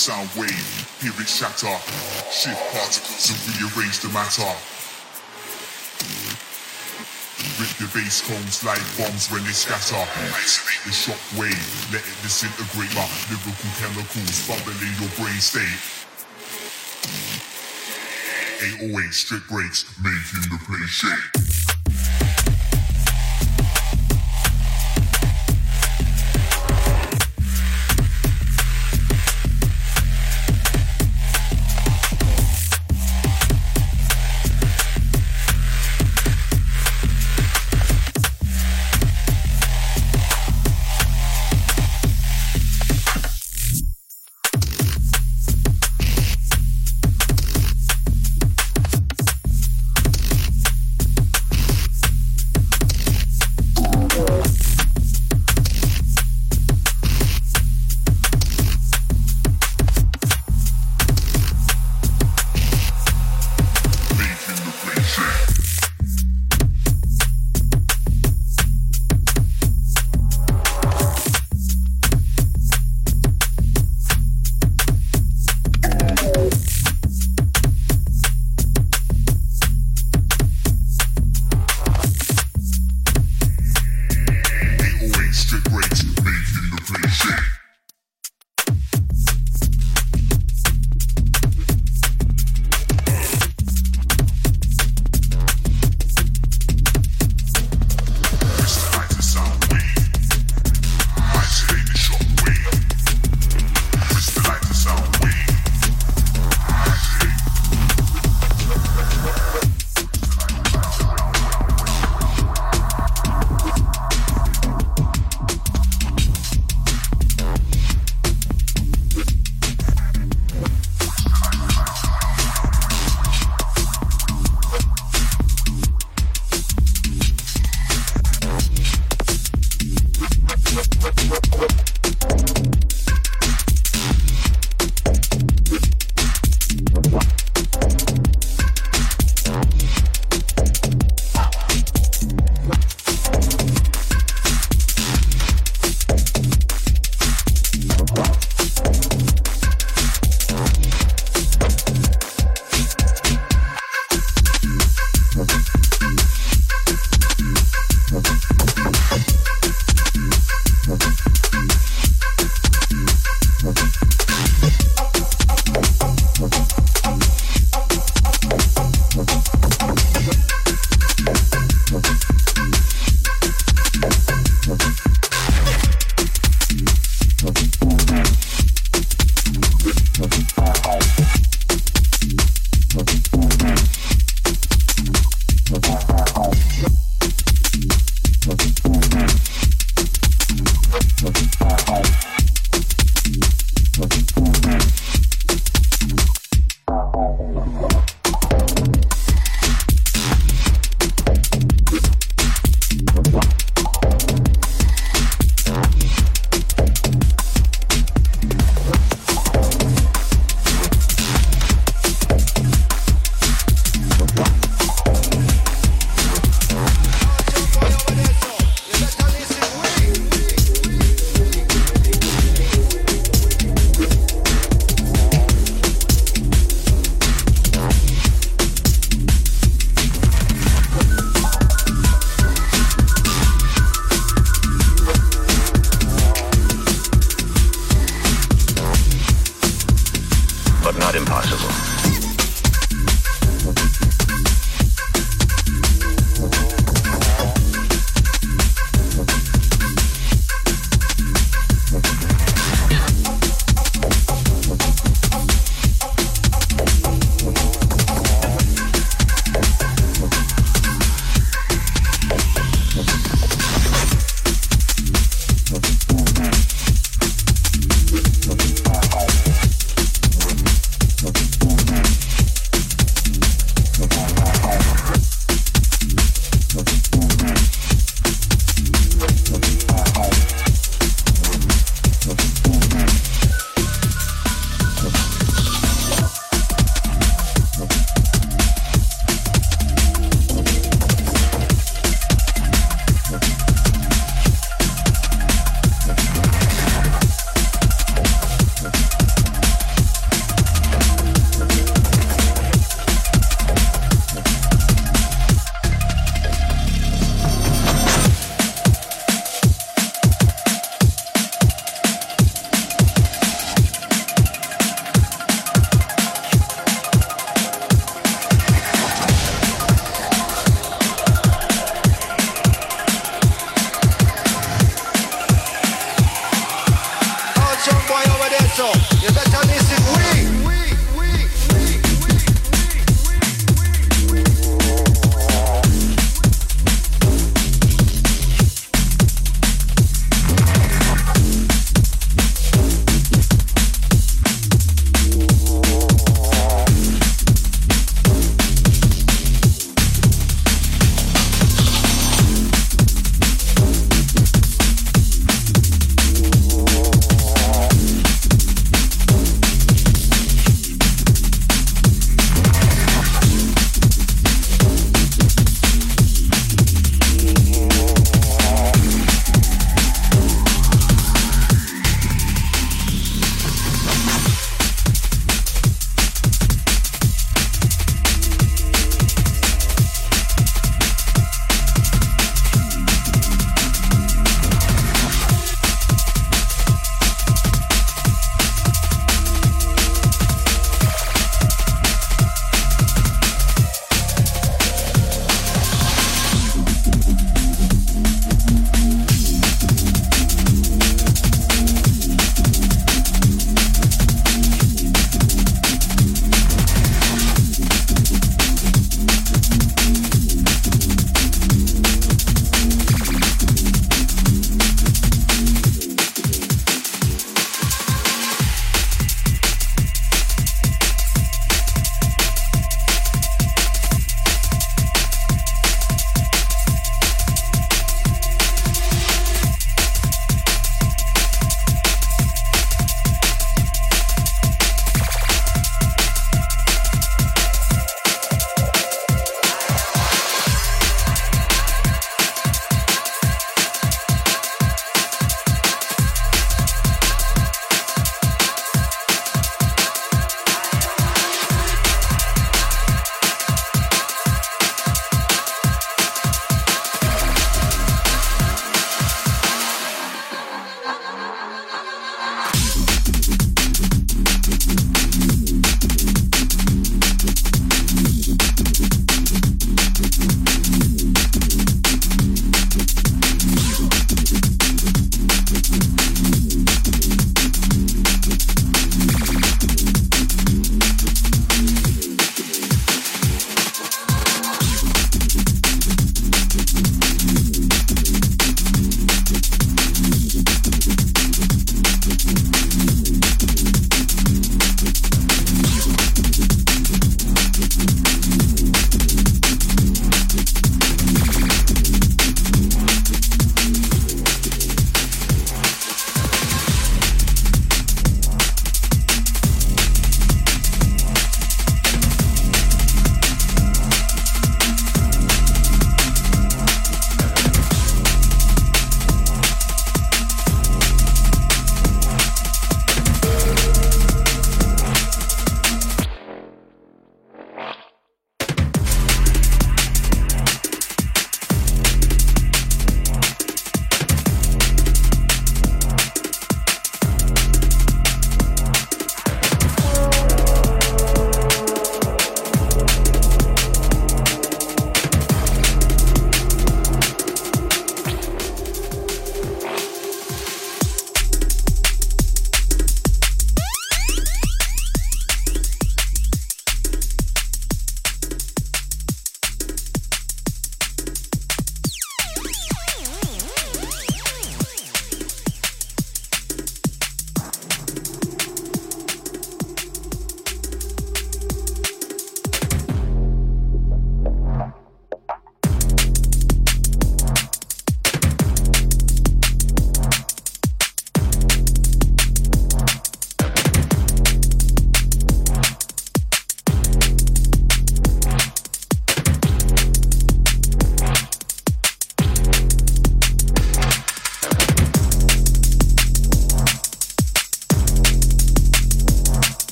sound 0.00 0.30
wave, 0.32 0.72
hear 1.04 1.12
it 1.20 1.28
shatter, 1.28 1.76
shift 2.32 2.56
particles 2.72 3.28
and 3.28 3.36
rearrange 3.52 4.00
the 4.00 4.08
matter. 4.16 4.48
Rip 7.60 7.68
the 7.76 7.84
bass 7.92 8.24
cones 8.24 8.64
like 8.64 8.80
bombs 8.96 9.28
when 9.28 9.44
they 9.44 9.52
scatter. 9.52 10.00
Isolate 10.32 10.84
the 10.88 10.92
shock 10.96 11.20
wave, 11.36 11.68
let 11.92 12.00
it 12.00 12.16
disintegrate 12.24 12.88
my 12.96 13.04
lyrical 13.28 13.72
chemicals 13.76 14.48
bubbling 14.48 14.96
your 14.96 15.12
brain 15.20 15.36
state. 15.36 15.84
808 18.80 19.12
strict 19.12 19.48
breaks, 19.52 19.84
making 20.00 20.48
the 20.48 20.58
place 20.64 20.88
shake. 20.88 21.39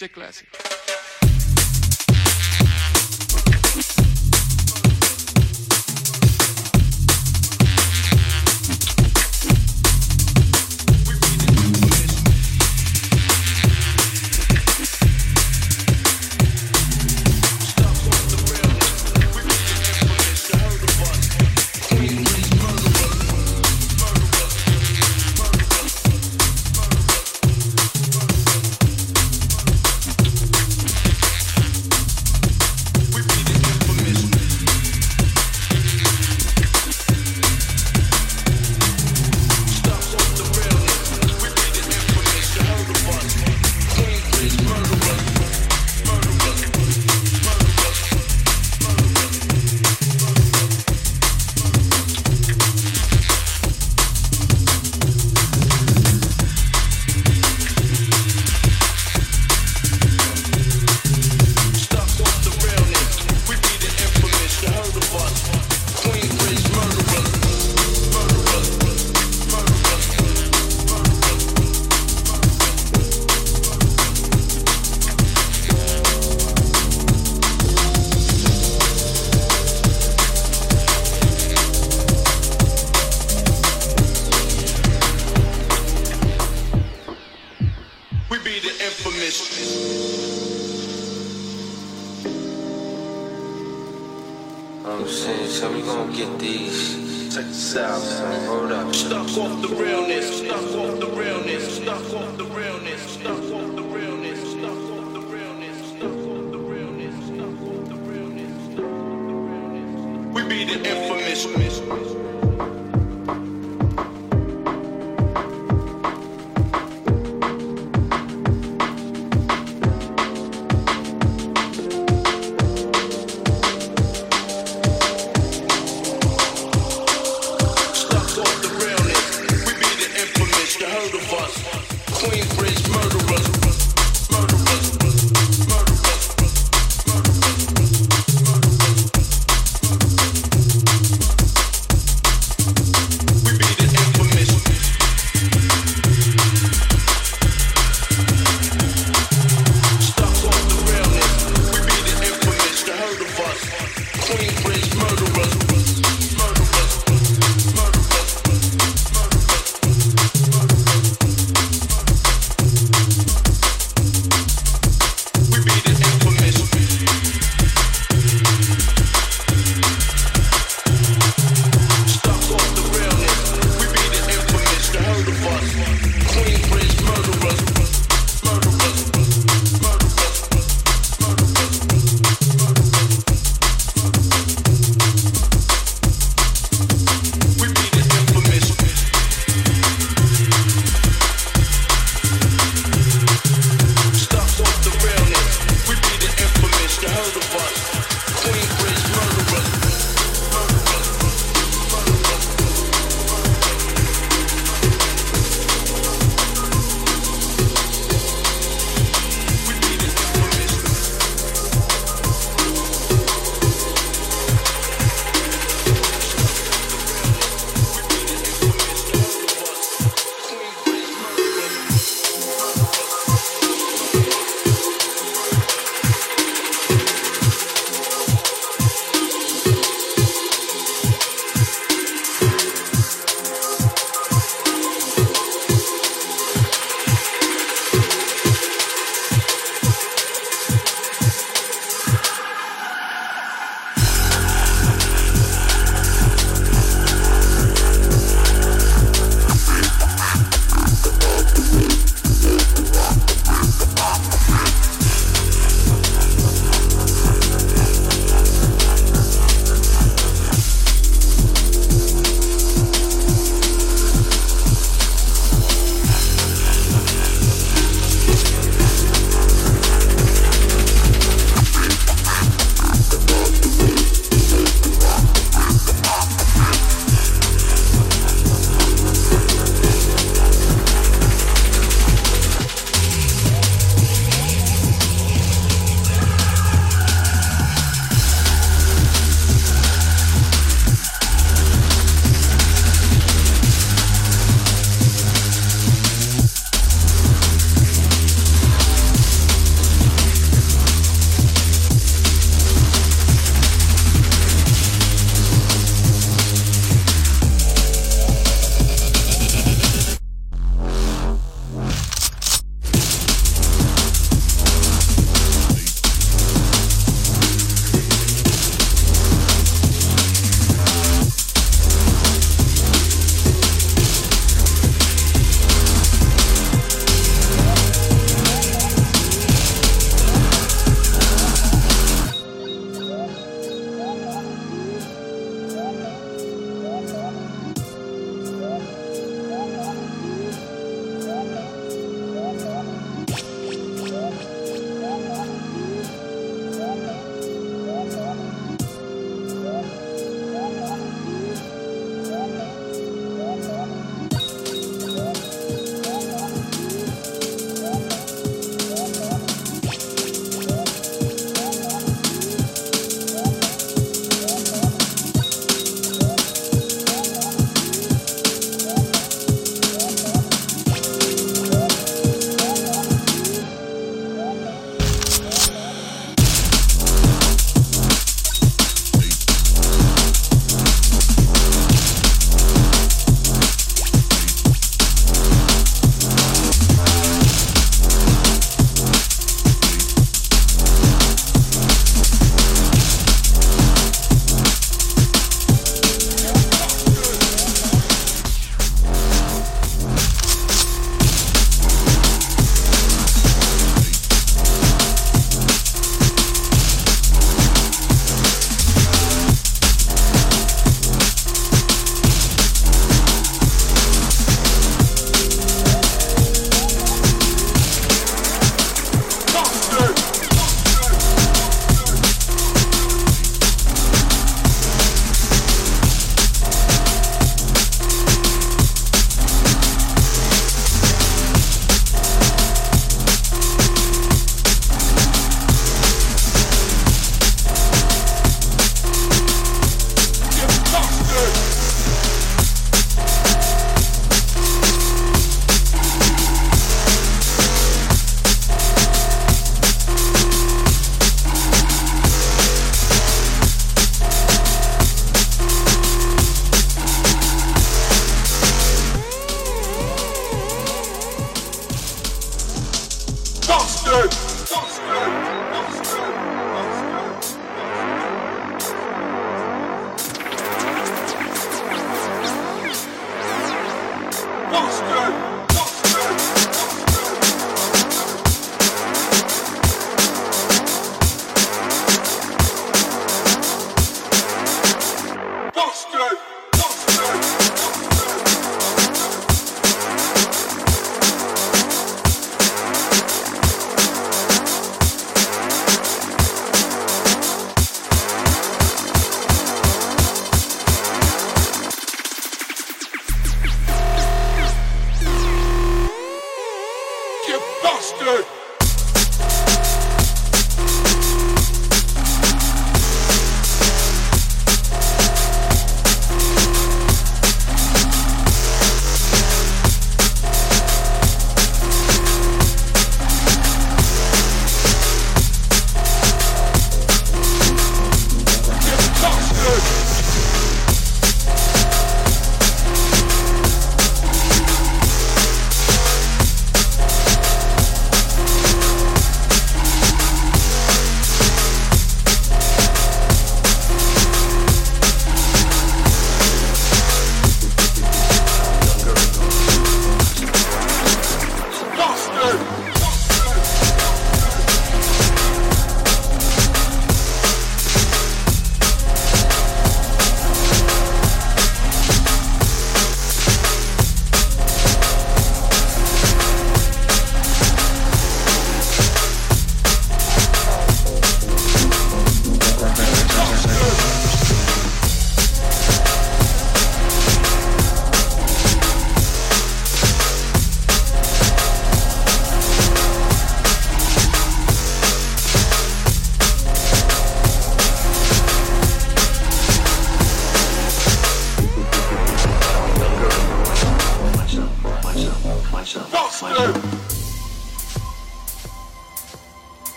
We 0.00 0.73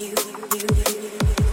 you, 0.00 0.08
you, 0.08 0.66
you. 1.38 1.43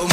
Oh 0.00 0.06
my 0.06 0.08